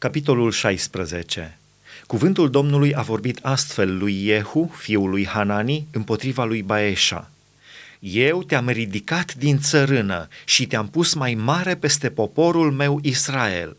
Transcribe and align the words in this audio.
Capitolul 0.00 0.50
16 0.50 1.58
Cuvântul 2.06 2.50
Domnului 2.50 2.94
a 2.94 3.00
vorbit 3.02 3.38
astfel 3.42 3.98
lui 3.98 4.26
Iehu, 4.26 4.72
fiul 4.76 5.10
lui 5.10 5.26
Hanani, 5.26 5.86
împotriva 5.92 6.44
lui 6.44 6.62
Baeșa. 6.62 7.30
Eu 7.98 8.42
te-am 8.42 8.68
ridicat 8.68 9.34
din 9.34 9.58
țărână 9.58 10.28
și 10.44 10.66
te-am 10.66 10.88
pus 10.88 11.14
mai 11.14 11.34
mare 11.34 11.74
peste 11.76 12.10
poporul 12.10 12.72
meu 12.72 12.98
Israel. 13.02 13.76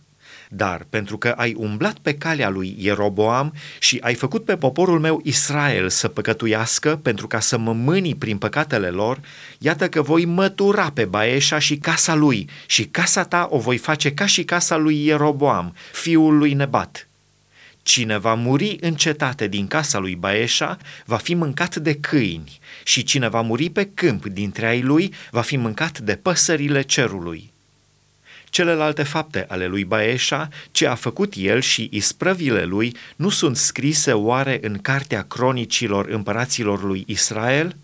Dar 0.54 0.86
pentru 0.90 1.18
că 1.18 1.28
ai 1.28 1.54
umblat 1.58 1.98
pe 1.98 2.14
calea 2.14 2.50
lui 2.50 2.76
Ieroboam 2.80 3.54
și 3.80 3.98
ai 4.02 4.14
făcut 4.14 4.46
pe 4.46 4.56
poporul 4.58 5.00
meu 5.00 5.22
Israel 5.24 5.90
să 5.90 6.08
păcătuiască 6.08 6.96
pentru 6.96 7.28
ca 7.28 7.40
să 7.40 7.58
mă 7.58 7.74
mâni 7.74 8.16
prin 8.16 8.38
păcatele 8.38 8.88
lor, 8.88 9.20
iată 9.58 9.90
că 9.90 10.02
voi 10.02 10.26
mătura 10.26 10.92
pe 10.94 11.06
Baeșa 11.06 11.60
și 11.60 11.78
casa 11.78 12.16
lui 12.16 12.50
și 12.66 12.86
casa 12.86 13.24
ta 13.24 13.48
o 13.52 13.58
voi 13.58 13.78
face 13.78 14.14
ca 14.14 14.26
și 14.26 14.44
casa 14.44 14.78
lui 14.78 15.06
Ieroboam, 15.06 15.76
fiul 15.92 16.38
lui 16.38 16.54
Nebat. 16.54 17.08
Cine 17.84 18.18
va 18.18 18.34
muri 18.34 18.78
în 18.80 18.94
cetate 18.94 19.48
din 19.48 19.68
casa 19.68 20.00
lui 20.00 20.16
Baeșa 20.16 20.78
va 21.06 21.18
fi 21.18 21.34
mâncat 21.34 21.76
de 21.76 21.96
câini 21.96 22.60
și 22.84 23.04
cine 23.04 23.30
va 23.30 23.42
muri 23.42 23.70
pe 23.70 23.90
câmp 23.94 24.26
dintre 24.26 24.66
ai 24.66 24.82
lui 24.82 25.14
va 25.30 25.42
fi 25.42 25.58
mâncat 25.58 26.00
de 26.00 26.16
păsările 26.16 26.82
cerului. 26.82 27.52
Celelalte 28.52 29.04
fapte 29.04 29.46
ale 29.50 29.68
lui 29.68 29.84
Baeșa, 29.84 30.50
ce 30.72 30.88
a 30.88 30.96
făcut 30.96 31.34
el 31.38 31.62
și 31.62 31.90
isprăvile 31.92 32.64
lui, 32.64 32.96
nu 33.16 33.30
sunt 33.30 33.58
scrise 33.58 34.12
oare 34.14 34.60
în 34.62 34.78
cartea 34.78 35.24
cronicilor 35.24 36.08
împăraților 36.08 36.84
lui 36.84 37.04
Israel? 37.08 37.76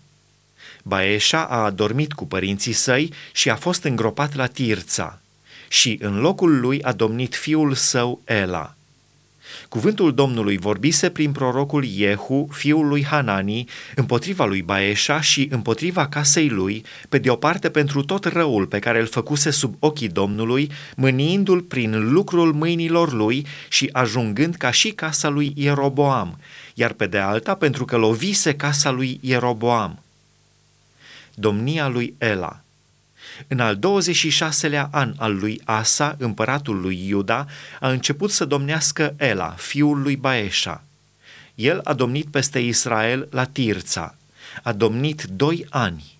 Baeșa 0.82 1.44
a 1.44 1.64
adormit 1.64 2.12
cu 2.12 2.26
părinții 2.26 2.72
săi 2.72 3.12
și 3.32 3.50
a 3.50 3.56
fost 3.56 3.84
îngropat 3.84 4.34
la 4.34 4.46
Tirța 4.46 5.20
și 5.68 5.98
în 6.00 6.20
locul 6.20 6.60
lui 6.60 6.82
a 6.82 6.92
domnit 6.92 7.34
fiul 7.34 7.74
său 7.74 8.20
Ela– 8.24 8.72
Cuvântul 9.68 10.14
Domnului 10.14 10.58
vorbise 10.58 11.10
prin 11.10 11.32
prorocul 11.32 11.84
Iehu, 11.84 12.48
fiul 12.52 12.86
lui 12.88 13.04
Hanani, 13.04 13.68
împotriva 13.94 14.44
lui 14.44 14.62
Baeșa 14.62 15.20
și 15.20 15.48
împotriva 15.50 16.06
casei 16.06 16.48
lui, 16.48 16.84
pe 17.08 17.18
de 17.18 17.30
o 17.30 17.36
parte 17.36 17.68
pentru 17.68 18.02
tot 18.02 18.24
răul 18.24 18.66
pe 18.66 18.78
care 18.78 19.00
îl 19.00 19.06
făcuse 19.06 19.50
sub 19.50 19.76
ochii 19.78 20.08
Domnului, 20.08 20.70
mâniindu-l 20.96 21.60
prin 21.60 22.12
lucrul 22.12 22.52
mâinilor 22.52 23.12
lui 23.12 23.46
și 23.68 23.88
ajungând 23.92 24.54
ca 24.54 24.70
și 24.70 24.90
casa 24.90 25.28
lui 25.28 25.52
Ieroboam, 25.56 26.38
iar 26.74 26.92
pe 26.92 27.06
de 27.06 27.18
alta 27.18 27.54
pentru 27.54 27.84
că 27.84 27.96
lovise 27.96 28.54
casa 28.54 28.90
lui 28.90 29.18
Ieroboam. 29.22 30.02
Domnia 31.34 31.88
lui 31.88 32.14
Ela– 32.18 32.60
în 33.46 33.60
al 33.60 33.78
26-lea 33.78 34.88
an 34.90 35.14
al 35.16 35.36
lui 35.36 35.60
Asa, 35.64 36.16
împăratul 36.18 36.80
lui 36.80 37.06
Iuda, 37.06 37.46
a 37.80 37.90
început 37.90 38.30
să 38.30 38.44
domnească 38.44 39.14
Ela, 39.16 39.54
fiul 39.58 40.02
lui 40.02 40.16
Baeșa. 40.16 40.82
El 41.54 41.80
a 41.84 41.92
domnit 41.92 42.26
peste 42.26 42.58
Israel 42.58 43.28
la 43.30 43.44
Tirța. 43.44 44.14
A 44.62 44.72
domnit 44.72 45.22
doi 45.22 45.66
ani. 45.68 46.16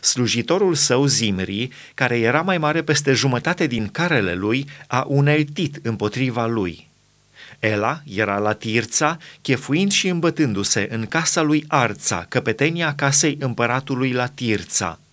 Slujitorul 0.00 0.74
său 0.74 1.06
Zimri, 1.06 1.68
care 1.94 2.18
era 2.18 2.42
mai 2.42 2.58
mare 2.58 2.82
peste 2.82 3.12
jumătate 3.12 3.66
din 3.66 3.88
carele 3.88 4.34
lui, 4.34 4.68
a 4.86 5.04
uneltit 5.08 5.78
împotriva 5.82 6.46
lui. 6.46 6.88
Ela 7.58 8.02
era 8.04 8.38
la 8.38 8.52
Tirța, 8.52 9.18
chefuind 9.42 9.92
și 9.92 10.08
îmbătându-se 10.08 10.88
în 10.90 11.06
casa 11.06 11.40
lui 11.40 11.64
Arța, 11.68 12.26
căpetenia 12.28 12.94
casei 12.94 13.36
împăratului 13.40 14.12
la 14.12 14.26
Tirța– 14.26 14.98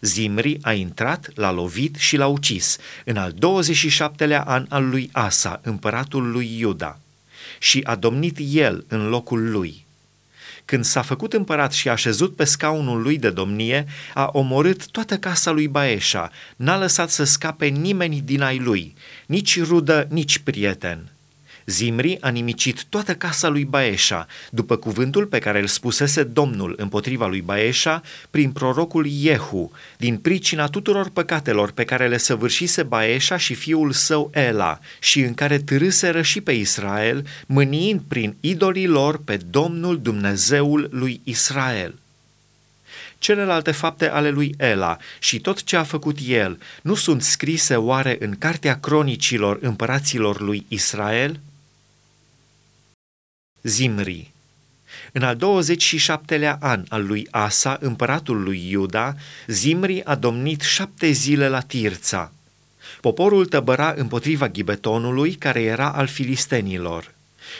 Zimri 0.00 0.58
a 0.62 0.72
intrat, 0.72 1.30
l-a 1.34 1.50
lovit 1.50 1.96
și 1.96 2.16
l-a 2.16 2.26
ucis 2.26 2.78
în 3.04 3.16
al 3.16 3.34
27-lea 3.34 4.42
an 4.44 4.66
al 4.68 4.88
lui 4.88 5.08
Asa, 5.12 5.60
împăratul 5.62 6.30
lui 6.30 6.58
Iuda, 6.58 6.98
și 7.58 7.80
a 7.84 7.94
domnit 7.94 8.36
el 8.40 8.84
în 8.88 9.08
locul 9.08 9.50
lui. 9.50 9.84
Când 10.64 10.84
s-a 10.84 11.02
făcut 11.02 11.32
împărat 11.32 11.72
și 11.72 11.88
a 11.88 11.94
șezut 11.94 12.36
pe 12.36 12.44
scaunul 12.44 13.02
lui 13.02 13.18
de 13.18 13.30
domnie, 13.30 13.86
a 14.14 14.30
omorât 14.32 14.86
toată 14.86 15.18
casa 15.18 15.50
lui 15.50 15.68
Baeșa, 15.68 16.30
n-a 16.56 16.78
lăsat 16.78 17.10
să 17.10 17.24
scape 17.24 17.66
nimeni 17.66 18.20
din 18.20 18.42
ai 18.42 18.58
lui, 18.58 18.94
nici 19.26 19.62
rudă, 19.62 20.06
nici 20.10 20.38
prieten– 20.38 21.04
Zimri 21.70 22.18
a 22.20 22.28
nimicit 22.28 22.84
toată 22.88 23.14
casa 23.14 23.48
lui 23.48 23.64
Baeșa, 23.64 24.26
după 24.50 24.76
cuvântul 24.76 25.26
pe 25.26 25.38
care 25.38 25.60
îl 25.60 25.66
spusese 25.66 26.22
Domnul 26.22 26.74
împotriva 26.76 27.26
lui 27.26 27.40
Baeșa 27.40 28.02
prin 28.30 28.50
prorocul 28.50 29.06
Iehu, 29.06 29.72
din 29.96 30.16
pricina 30.16 30.66
tuturor 30.66 31.08
păcatelor 31.08 31.70
pe 31.70 31.84
care 31.84 32.08
le 32.08 32.18
săvârșise 32.18 32.82
Baeșa 32.82 33.36
și 33.36 33.54
fiul 33.54 33.92
său 33.92 34.30
Ela 34.34 34.78
și 34.98 35.20
în 35.20 35.34
care 35.34 35.58
târâseră 35.58 36.22
și 36.22 36.40
pe 36.40 36.52
Israel, 36.52 37.26
mâniind 37.46 38.00
prin 38.08 38.36
idolii 38.40 38.86
lor 38.86 39.20
pe 39.24 39.36
Domnul 39.50 40.00
Dumnezeul 40.00 40.88
lui 40.92 41.20
Israel 41.24 41.94
celelalte 43.20 43.70
fapte 43.70 44.08
ale 44.08 44.30
lui 44.30 44.54
Ela 44.58 44.96
și 45.18 45.40
tot 45.40 45.62
ce 45.62 45.76
a 45.76 45.82
făcut 45.82 46.16
el 46.26 46.58
nu 46.82 46.94
sunt 46.94 47.22
scrise 47.22 47.76
oare 47.76 48.16
în 48.20 48.34
cartea 48.38 48.78
cronicilor 48.80 49.58
împăraților 49.60 50.40
lui 50.40 50.64
Israel? 50.68 51.40
Zimri. 53.62 54.30
În 55.12 55.22
al 55.22 55.36
27-lea 55.36 56.58
an 56.60 56.84
al 56.88 57.06
lui 57.06 57.26
Asa, 57.30 57.76
împăratul 57.80 58.42
lui 58.42 58.70
Iuda, 58.70 59.14
Zimri 59.46 60.04
a 60.04 60.14
domnit 60.14 60.60
șapte 60.60 61.10
zile 61.10 61.48
la 61.48 61.60
Tirța. 61.60 62.32
Poporul 63.00 63.46
tăbăra 63.46 63.94
împotriva 63.96 64.48
Gibetonului, 64.48 65.34
care 65.34 65.62
era 65.62 65.88
al 65.88 66.06
filistenilor. 66.06 67.14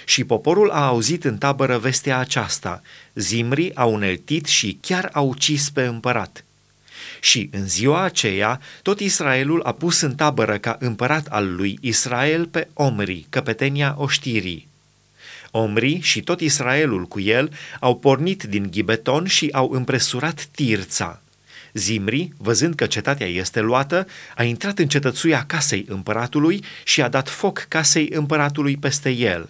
Și 0.05 0.25
poporul 0.25 0.71
a 0.71 0.87
auzit 0.87 1.25
în 1.25 1.39
tabără 1.39 1.79
vestea 1.79 2.19
aceasta. 2.19 2.83
Zimri 3.15 3.75
a 3.75 3.85
uneltit 3.85 4.47
și 4.47 4.79
chiar 4.81 5.09
a 5.13 5.21
ucis 5.21 5.71
pe 5.71 5.83
împărat. 5.83 6.45
Și 7.21 7.49
în 7.53 7.69
ziua 7.69 8.03
aceea, 8.03 8.61
tot 8.83 9.01
Israelul 9.01 9.63
a 9.63 9.73
pus 9.73 10.01
în 10.01 10.15
tabără 10.15 10.59
ca 10.59 10.77
împărat 10.81 11.27
al 11.27 11.55
lui 11.55 11.79
Israel 11.81 12.47
pe 12.47 12.69
Omri, 12.73 13.27
căpetenia 13.29 13.95
oștirii. 13.99 14.70
Omri 15.51 16.01
și 16.01 16.21
tot 16.21 16.41
Israelul 16.41 17.07
cu 17.07 17.21
el 17.21 17.53
au 17.81 17.97
pornit 17.97 18.43
din 18.43 18.71
Gibeton 18.71 19.27
și 19.27 19.49
au 19.53 19.71
împresurat 19.71 20.49
Tirța. 20.51 21.21
Zimri, 21.73 22.33
văzând 22.37 22.75
că 22.75 22.87
cetatea 22.87 23.27
este 23.27 23.61
luată, 23.61 24.07
a 24.37 24.43
intrat 24.43 24.79
în 24.79 24.89
cetățuia 24.89 25.45
casei 25.47 25.85
împăratului 25.89 26.65
și 26.85 27.03
a 27.03 27.09
dat 27.09 27.29
foc 27.29 27.67
casei 27.69 28.09
împăratului 28.13 28.77
peste 28.77 29.11
el. 29.11 29.49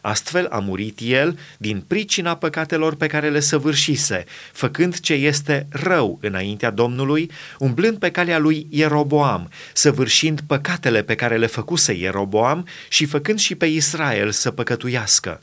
Astfel 0.00 0.46
a 0.50 0.58
murit 0.58 0.98
el 1.02 1.38
din 1.58 1.84
pricina 1.86 2.36
păcatelor 2.36 2.94
pe 2.94 3.06
care 3.06 3.30
le 3.30 3.40
săvârșise, 3.40 4.24
făcând 4.52 5.00
ce 5.00 5.12
este 5.14 5.66
rău 5.70 6.18
înaintea 6.22 6.70
Domnului, 6.70 7.30
umblând 7.58 7.98
pe 7.98 8.10
calea 8.10 8.38
lui 8.38 8.66
Ieroboam, 8.70 9.50
săvârșind 9.72 10.40
păcatele 10.46 11.02
pe 11.02 11.14
care 11.14 11.36
le 11.36 11.46
făcuse 11.46 11.92
Ieroboam 11.92 12.66
și 12.88 13.04
făcând 13.04 13.38
și 13.38 13.54
pe 13.54 13.66
Israel 13.66 14.30
să 14.30 14.50
păcătuiască. 14.50 15.40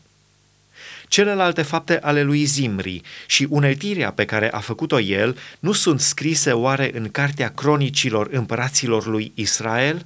Celelalte 1.07 1.61
fapte 1.61 1.99
ale 1.99 2.23
lui 2.23 2.45
Zimri 2.45 3.01
și 3.25 3.47
uneltirea 3.49 4.11
pe 4.11 4.25
care 4.25 4.51
a 4.51 4.59
făcut-o 4.59 4.99
el 4.99 5.37
nu 5.59 5.71
sunt 5.71 5.99
scrise 5.99 6.51
oare 6.51 6.91
în 6.93 7.09
cartea 7.11 7.49
cronicilor 7.49 8.27
împăraților 8.31 9.05
lui 9.05 9.31
Israel? 9.35 10.05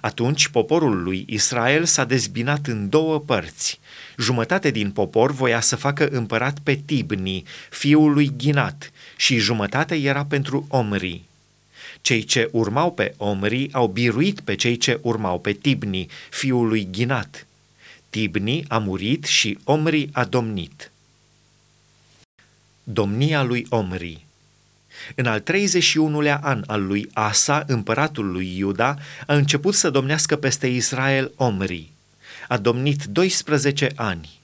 Atunci 0.00 0.48
poporul 0.48 1.02
lui 1.02 1.24
Israel 1.28 1.84
s-a 1.84 2.04
dezbinat 2.04 2.66
în 2.66 2.88
două 2.88 3.18
părți. 3.18 3.80
Jumătate 4.18 4.70
din 4.70 4.90
popor 4.90 5.32
voia 5.32 5.60
să 5.60 5.76
facă 5.76 6.08
împărat 6.08 6.58
pe 6.58 6.74
Tibni, 6.74 7.42
fiul 7.70 8.12
lui 8.12 8.32
Ghinat, 8.36 8.92
și 9.16 9.38
jumătate 9.38 9.94
era 9.94 10.24
pentru 10.24 10.66
Omri. 10.68 11.22
Cei 12.00 12.24
ce 12.24 12.48
urmau 12.52 12.92
pe 12.92 13.14
Omri 13.16 13.68
au 13.72 13.86
biruit 13.86 14.40
pe 14.40 14.54
cei 14.54 14.76
ce 14.76 14.98
urmau 15.02 15.40
pe 15.40 15.52
Tibni, 15.52 16.06
fiul 16.30 16.68
lui 16.68 16.88
Ghinat. 16.90 17.46
Tibni 18.10 18.64
a 18.68 18.78
murit 18.78 19.24
și 19.24 19.58
Omri 19.64 20.08
a 20.12 20.24
domnit. 20.24 20.90
Domnia 22.82 23.42
lui 23.42 23.66
Omri 23.68 24.24
în 25.14 25.26
al 25.26 25.40
31-lea 25.40 26.38
an 26.40 26.62
al 26.66 26.86
lui 26.86 27.10
Asa, 27.12 27.64
împăratul 27.66 28.30
lui 28.30 28.56
Iuda, 28.56 28.96
a 29.26 29.34
început 29.34 29.74
să 29.74 29.90
domnească 29.90 30.36
peste 30.36 30.66
Israel 30.66 31.32
Omri. 31.36 31.90
A 32.48 32.56
domnit 32.56 33.04
12 33.04 33.90
ani. 33.94 34.40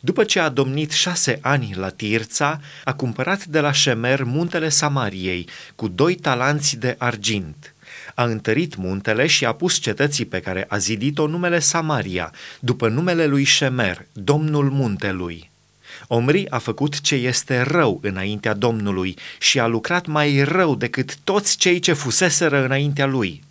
După 0.00 0.24
ce 0.24 0.40
a 0.40 0.48
domnit 0.48 0.90
șase 0.90 1.38
ani 1.42 1.74
la 1.76 1.88
Tirța, 1.88 2.60
a 2.84 2.92
cumpărat 2.92 3.44
de 3.44 3.60
la 3.60 3.72
Șemer 3.72 4.22
muntele 4.22 4.68
Samariei 4.68 5.48
cu 5.74 5.88
doi 5.88 6.14
talanți 6.14 6.76
de 6.76 6.94
argint. 6.98 7.74
A 8.14 8.24
întărit 8.24 8.76
muntele 8.76 9.26
și 9.26 9.44
a 9.44 9.52
pus 9.52 9.78
cetății 9.78 10.24
pe 10.24 10.40
care 10.40 10.64
a 10.68 10.76
zidit-o 10.76 11.26
numele 11.26 11.58
Samaria, 11.58 12.32
după 12.60 12.88
numele 12.88 13.26
lui 13.26 13.44
Șemer, 13.44 14.06
domnul 14.12 14.70
muntelui. 14.70 15.49
Omri 16.06 16.50
a 16.50 16.58
făcut 16.58 17.00
ce 17.00 17.14
este 17.14 17.60
rău 17.60 17.98
înaintea 18.02 18.54
Domnului 18.54 19.16
și 19.38 19.60
a 19.60 19.66
lucrat 19.66 20.06
mai 20.06 20.42
rău 20.42 20.74
decât 20.74 21.16
toți 21.24 21.56
cei 21.56 21.78
ce 21.78 21.92
fuseseră 21.92 22.64
înaintea 22.64 23.06
lui. 23.06 23.42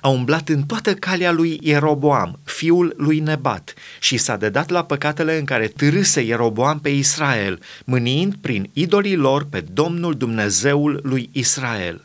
A 0.00 0.08
umblat 0.08 0.48
în 0.48 0.62
toată 0.62 0.94
calea 0.94 1.32
lui 1.32 1.58
Ieroboam, 1.62 2.38
fiul 2.44 2.94
lui 2.96 3.18
Nebat, 3.18 3.74
și 4.00 4.16
s-a 4.16 4.36
dedat 4.36 4.70
la 4.70 4.84
păcatele 4.84 5.38
în 5.38 5.44
care 5.44 5.66
târâse 5.66 6.20
Ieroboam 6.20 6.80
pe 6.80 6.88
Israel, 6.88 7.60
mâniind 7.84 8.34
prin 8.40 8.70
idolii 8.72 9.16
lor 9.16 9.46
pe 9.50 9.64
Domnul 9.72 10.14
Dumnezeul 10.14 11.00
lui 11.02 11.28
Israel. 11.32 12.00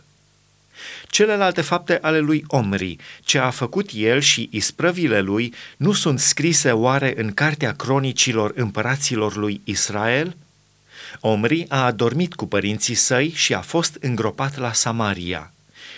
Celelalte 1.07 1.61
fapte 1.61 1.99
ale 2.01 2.19
lui 2.19 2.43
Omri, 2.47 2.95
ce 3.23 3.37
a 3.37 3.49
făcut 3.49 3.89
el 3.93 4.19
și 4.19 4.49
isprăvile 4.51 5.21
lui, 5.21 5.53
nu 5.77 5.91
sunt 5.91 6.19
scrise 6.19 6.71
oare 6.71 7.13
în 7.17 7.31
cartea 7.31 7.73
cronicilor 7.73 8.51
împăraților 8.55 9.35
lui 9.35 9.61
Israel? 9.63 10.35
Omri 11.19 11.65
a 11.69 11.85
adormit 11.85 12.33
cu 12.33 12.47
părinții 12.47 12.95
săi 12.95 13.31
și 13.35 13.53
a 13.53 13.61
fost 13.61 13.97
îngropat 13.99 14.57
la 14.57 14.73
Samaria 14.73 15.53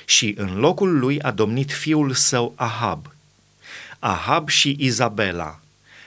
și 0.06 0.34
în 0.38 0.60
locul 0.60 1.00
lui 1.00 1.22
a 1.22 1.32
domnit 1.32 1.72
fiul 1.72 2.14
său 2.14 2.54
Ahab. 2.56 3.14
Ahab 4.00 4.50
și 4.50 4.76
Izabela. 4.80 5.60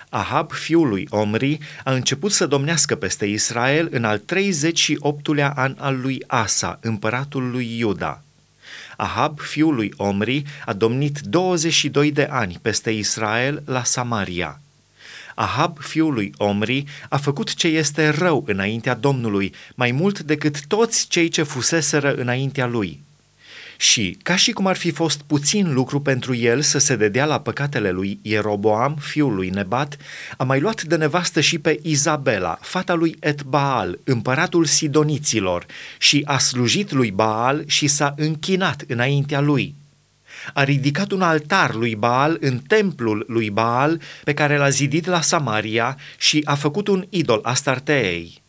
Ahab, 0.08 0.52
fiul 0.52 0.88
lui 0.88 1.06
Omri, 1.10 1.58
a 1.84 1.92
început 1.92 2.32
să 2.32 2.46
domnească 2.46 2.94
peste 2.94 3.26
Israel 3.26 3.88
în 3.90 4.04
al 4.04 4.18
38-lea 4.18 5.52
an 5.54 5.76
al 5.78 6.00
lui 6.00 6.22
Asa, 6.26 6.78
împăratul 6.82 7.50
lui 7.50 7.78
Iuda. 7.78 8.23
Ahab, 8.96 9.40
fiul 9.40 9.74
lui 9.74 9.92
Omri, 9.96 10.42
a 10.66 10.72
domnit 10.72 11.20
22 11.20 12.12
de 12.12 12.28
ani 12.30 12.58
peste 12.62 12.90
Israel 12.90 13.62
la 13.66 13.84
Samaria. 13.84 14.60
Ahab, 15.34 15.78
fiul 15.80 16.12
lui 16.12 16.32
Omri, 16.36 16.84
a 17.08 17.16
făcut 17.16 17.54
ce 17.54 17.68
este 17.68 18.08
rău 18.08 18.44
înaintea 18.46 18.94
Domnului, 18.94 19.54
mai 19.74 19.90
mult 19.90 20.20
decât 20.20 20.66
toți 20.66 21.06
cei 21.08 21.28
ce 21.28 21.42
fuseseră 21.42 22.14
înaintea 22.14 22.66
lui. 22.66 23.00
Și, 23.76 24.18
ca 24.22 24.36
și 24.36 24.52
cum 24.52 24.66
ar 24.66 24.76
fi 24.76 24.90
fost 24.90 25.22
puțin 25.26 25.72
lucru 25.72 26.00
pentru 26.00 26.34
el 26.34 26.60
să 26.60 26.78
se 26.78 26.96
dedea 26.96 27.24
la 27.24 27.40
păcatele 27.40 27.90
lui 27.90 28.18
Ieroboam, 28.22 28.96
fiul 29.00 29.34
lui 29.34 29.48
Nebat, 29.48 29.96
a 30.36 30.44
mai 30.44 30.60
luat 30.60 30.82
de 30.82 30.96
nevastă 30.96 31.40
și 31.40 31.58
pe 31.58 31.78
Izabela, 31.82 32.58
fata 32.60 32.94
lui 32.94 33.16
Etbaal, 33.20 33.98
împăratul 34.04 34.64
Sidoniților, 34.64 35.66
și 35.98 36.22
a 36.24 36.38
slujit 36.38 36.92
lui 36.92 37.10
Baal 37.10 37.64
și 37.66 37.86
s-a 37.86 38.14
închinat 38.16 38.84
înaintea 38.86 39.40
lui. 39.40 39.74
A 40.52 40.64
ridicat 40.64 41.10
un 41.10 41.22
altar 41.22 41.74
lui 41.74 41.96
Baal 41.96 42.36
în 42.40 42.58
templul 42.58 43.24
lui 43.28 43.50
Baal 43.50 44.00
pe 44.24 44.34
care 44.34 44.56
l-a 44.56 44.68
zidit 44.68 45.06
la 45.06 45.20
Samaria 45.20 45.98
și 46.18 46.40
a 46.44 46.54
făcut 46.54 46.88
un 46.88 47.06
idol 47.08 47.40
Astarteei. 47.42 48.42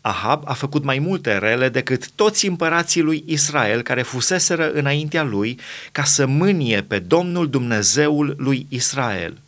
Ahab 0.00 0.42
a 0.46 0.52
făcut 0.52 0.84
mai 0.84 0.98
multe 0.98 1.38
rele 1.38 1.68
decât 1.68 2.10
toți 2.10 2.46
împărații 2.46 3.00
lui 3.02 3.24
Israel 3.26 3.82
care 3.82 4.02
fuseseră 4.02 4.72
înaintea 4.72 5.22
lui 5.22 5.58
ca 5.92 6.04
să 6.04 6.26
mânie 6.26 6.82
pe 6.82 6.98
Domnul 6.98 7.48
Dumnezeul 7.50 8.34
lui 8.38 8.66
Israel. 8.68 9.38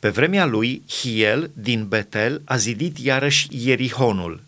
Pe 0.00 0.08
vremea 0.08 0.44
lui, 0.44 0.82
Hiel 0.88 1.50
din 1.54 1.86
Betel 1.88 2.42
a 2.44 2.56
zidit 2.56 2.98
iarăși 2.98 3.48
Ierihonul. 3.50 4.40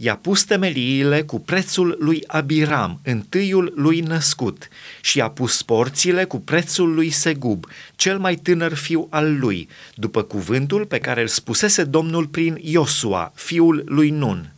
I-a 0.00 0.16
pus 0.16 0.44
temeliile 0.44 1.22
cu 1.22 1.40
prețul 1.40 1.96
lui 2.00 2.24
Abiram, 2.26 3.00
întâiul 3.04 3.72
lui 3.76 4.00
născut, 4.00 4.68
și 5.00 5.20
a 5.20 5.30
pus 5.30 5.62
porțile 5.62 6.24
cu 6.24 6.38
prețul 6.38 6.94
lui 6.94 7.10
Segub, 7.10 7.66
cel 7.96 8.18
mai 8.18 8.34
tânăr 8.34 8.74
fiu 8.74 9.06
al 9.10 9.38
lui, 9.38 9.68
după 9.94 10.22
cuvântul 10.22 10.86
pe 10.86 10.98
care 10.98 11.20
îl 11.20 11.26
spusese 11.26 11.84
Domnul 11.84 12.26
prin 12.26 12.58
Iosua, 12.62 13.32
fiul 13.34 13.82
lui 13.86 14.10
Nun. 14.10 14.52